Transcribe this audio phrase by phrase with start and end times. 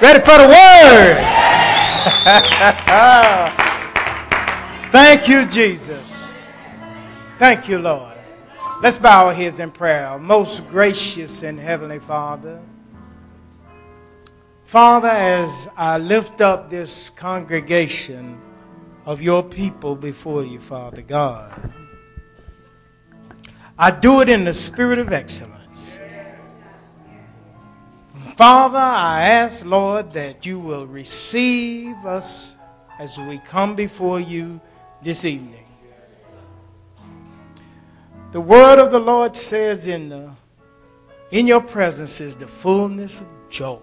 [0.00, 1.16] Ready for the word?
[4.92, 6.34] Thank you, Jesus.
[7.38, 8.16] Thank you, Lord.
[8.82, 10.18] Let's bow our heads in prayer.
[10.18, 12.60] Most gracious and heavenly Father,
[14.70, 18.40] Father, as I lift up this congregation
[19.04, 21.72] of your people before you, Father God,
[23.76, 25.59] I do it in the spirit of excellence.
[28.40, 32.56] Father, I ask, Lord, that you will receive us
[32.98, 34.62] as we come before you
[35.02, 35.66] this evening.
[38.32, 40.30] The word of the Lord says in the
[41.30, 43.78] in your presence is the fullness of joy.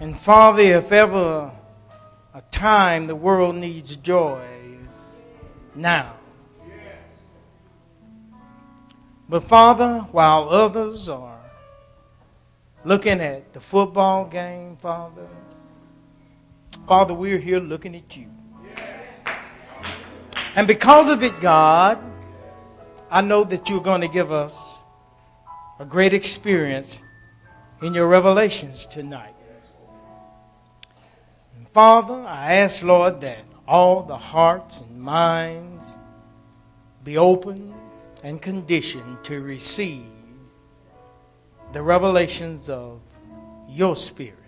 [0.00, 1.52] And Father, if ever
[2.34, 4.44] a time the world needs joy
[4.84, 5.20] is
[5.76, 6.16] now.
[9.28, 11.43] But Father, while others are
[12.84, 15.26] looking at the football game, Father,
[16.86, 18.26] Father, we're here looking at you.
[20.54, 21.98] And because of it, God,
[23.10, 24.82] I know that you're going to give us
[25.78, 27.02] a great experience
[27.82, 29.34] in your revelations tonight.
[31.56, 35.96] And Father, I ask, Lord, that all the hearts and minds
[37.02, 37.74] be open
[38.22, 40.06] and conditioned to receive
[41.74, 43.00] the revelations of
[43.68, 44.38] your Spirit.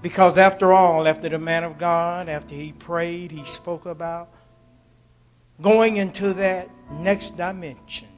[0.00, 4.30] Because after all, after the man of God, after he prayed, he spoke about
[5.60, 8.08] going into that next dimension.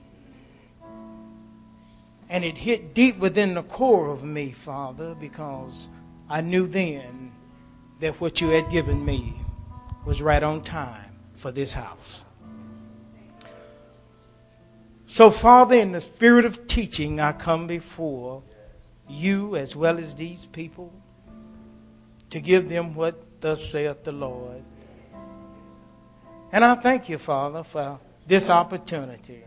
[2.30, 5.88] And it hit deep within the core of me, Father, because
[6.30, 7.32] I knew then
[7.98, 9.34] that what you had given me
[10.06, 12.24] was right on time for this house.
[15.14, 18.42] So, Father, in the spirit of teaching, I come before
[19.08, 20.92] you as well as these people
[22.30, 24.64] to give them what thus saith the Lord.
[26.50, 29.44] And I thank you, Father, for this opportunity.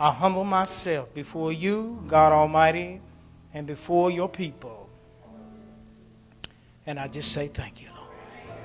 [0.00, 3.02] I humble myself before you, God Almighty,
[3.52, 4.88] and before your people.
[6.86, 8.56] And I just say thank you, Lord.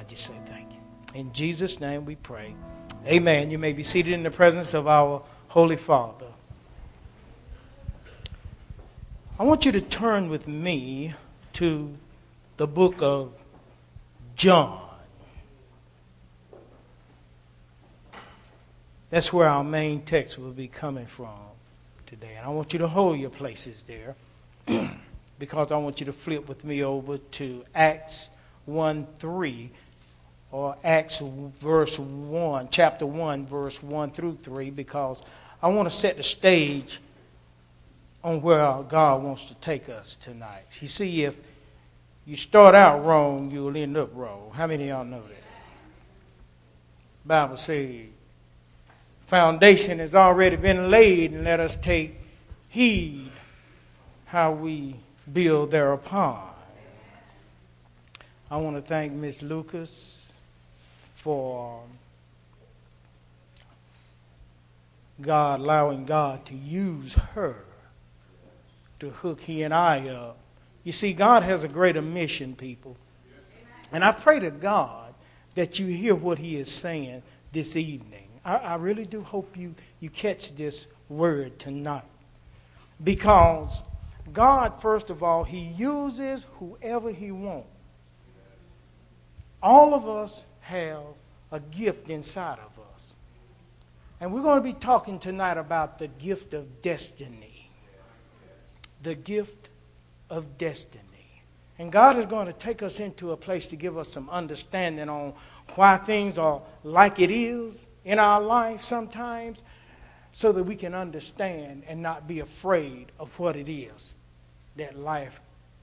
[0.00, 0.85] I just say thank you.
[1.14, 2.54] In Jesus' name we pray.
[3.06, 3.50] Amen.
[3.50, 6.26] You may be seated in the presence of our Holy Father.
[9.38, 11.14] I want you to turn with me
[11.54, 11.94] to
[12.56, 13.32] the book of
[14.34, 14.82] John.
[19.10, 21.38] That's where our main text will be coming from
[22.06, 22.34] today.
[22.36, 24.16] And I want you to hold your places there
[25.38, 28.30] because I want you to flip with me over to Acts
[28.64, 29.70] 1 3
[30.56, 31.18] or Acts
[31.60, 35.22] verse 1, chapter 1, verse 1 through 3, because
[35.62, 36.98] I want to set the stage
[38.24, 40.64] on where God wants to take us tonight.
[40.80, 41.36] You see, if
[42.24, 44.50] you start out wrong, you'll end up wrong.
[44.54, 45.44] How many of y'all know that?
[47.26, 48.06] Bible says,
[49.26, 52.18] foundation has already been laid, and let us take
[52.70, 53.30] heed
[54.24, 54.96] how we
[55.30, 56.48] build thereupon.
[58.50, 60.15] I want to thank Miss Lucas
[61.26, 61.82] for
[65.20, 67.56] God allowing God to use her
[69.00, 70.38] to hook he and I up.
[70.84, 72.96] You see, God has a greater mission, people.
[73.90, 75.14] And I pray to God
[75.56, 78.28] that you hear what he is saying this evening.
[78.44, 82.04] I, I really do hope you, you catch this word tonight.
[83.02, 83.82] Because
[84.32, 87.66] God, first of all, he uses whoever he wants.
[89.60, 91.02] All of us have
[91.52, 93.12] a gift inside of us.
[94.20, 97.70] And we're going to be talking tonight about the gift of destiny.
[99.02, 99.68] The gift
[100.28, 101.04] of destiny.
[101.78, 105.08] And God is going to take us into a place to give us some understanding
[105.08, 105.34] on
[105.76, 109.62] why things are like it is in our life sometimes
[110.32, 114.14] so that we can understand and not be afraid of what it is
[114.76, 115.40] that life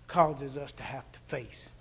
[0.08, 1.72] causes us to have to face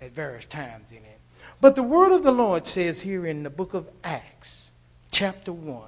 [0.00, 1.20] at various times in it.
[1.60, 4.72] But the word of the Lord says here in the book of Acts,
[5.10, 5.82] chapter 1,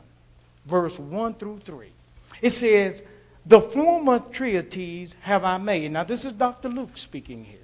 [0.66, 1.88] verse 1 through 3,
[2.42, 3.02] it says,
[3.46, 5.92] The former treatises have I made.
[5.92, 6.68] Now, this is Dr.
[6.68, 7.58] Luke speaking here.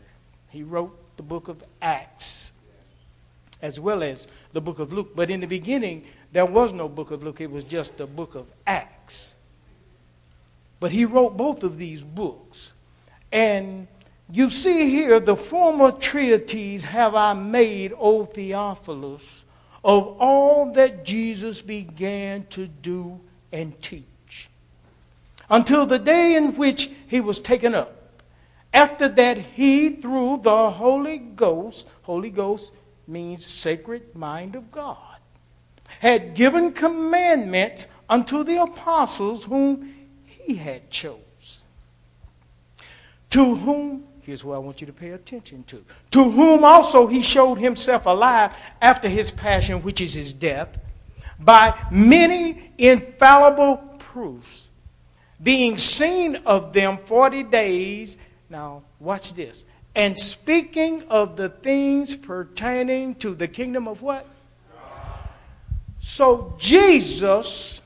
[0.51, 2.53] He wrote the book of Acts
[3.63, 5.13] as well as the book of Luke.
[5.15, 8.35] But in the beginning, there was no book of Luke, it was just the book
[8.35, 9.35] of Acts.
[10.81, 12.73] But he wrote both of these books.
[13.33, 13.89] And
[14.31, 19.45] you see here, the former treatises have I made, O Theophilus,
[19.85, 23.21] of all that Jesus began to do
[23.53, 24.49] and teach.
[25.49, 27.93] until the day in which he was taken up.
[28.73, 32.73] After that, he, through the Holy Ghost, Holy Ghost
[33.07, 35.19] means sacred mind of God,
[36.01, 39.95] had given commandments unto the apostles whom
[40.27, 41.63] he had chose.
[43.31, 47.23] To whom, here's what I want you to pay attention to, to whom also he
[47.23, 50.77] showed himself alive after his passion, which is his death,
[51.39, 54.69] by many infallible proofs,
[55.41, 58.19] being seen of them 40 days.
[58.51, 59.65] Now, watch this.
[59.95, 64.27] And speaking of the things pertaining to the kingdom of what?
[66.01, 67.81] So, Jesus,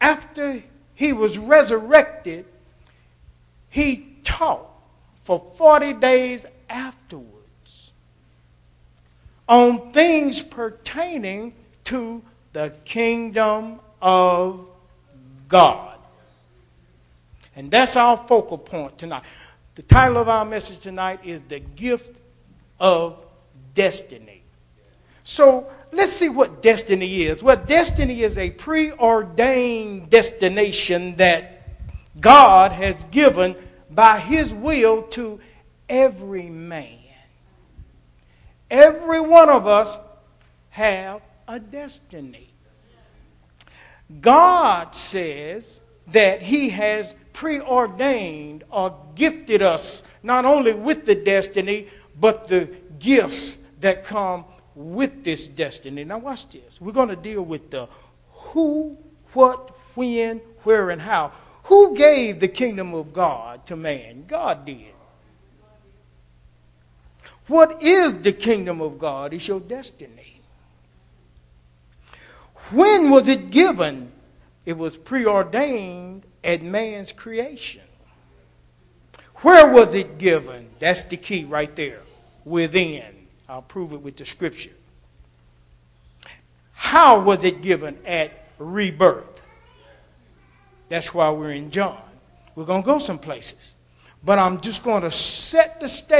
[0.00, 0.62] after
[0.94, 2.44] he was resurrected,
[3.68, 4.69] he taught
[5.30, 7.92] for 40 days afterwards
[9.48, 11.54] on things pertaining
[11.84, 12.20] to
[12.52, 14.68] the kingdom of
[15.46, 15.98] God.
[17.54, 19.22] And that's our focal point tonight.
[19.76, 22.16] The title of our message tonight is The Gift
[22.80, 23.16] of
[23.74, 24.42] Destiny.
[25.22, 27.40] So let's see what destiny is.
[27.40, 31.68] Well, destiny is a preordained destination that
[32.20, 33.54] God has given
[33.90, 35.40] by His will to
[35.88, 36.98] every man.
[38.70, 39.98] Every one of us
[40.70, 42.48] have a destiny.
[44.20, 51.88] God says that He has preordained or gifted us not only with the destiny,
[52.18, 54.44] but the gifts that come
[54.74, 56.04] with this destiny.
[56.04, 56.80] Now, watch this.
[56.80, 57.88] We're going to deal with the
[58.32, 58.96] who,
[59.32, 61.32] what, when, where, and how.
[61.64, 64.24] Who gave the kingdom of God to man?
[64.26, 64.94] God did.
[67.46, 69.34] What is the kingdom of God?
[69.34, 70.40] It's your destiny.
[72.70, 74.12] When was it given?
[74.64, 77.82] It was preordained at man's creation.
[79.36, 80.68] Where was it given?
[80.78, 82.02] That's the key right there.
[82.44, 83.26] Within.
[83.48, 84.70] I'll prove it with the scripture.
[86.72, 89.39] How was it given at rebirth?
[90.90, 91.96] That's why we're in John.
[92.56, 93.74] We're going to go some places.
[94.22, 96.18] But I'm just going to set the stage.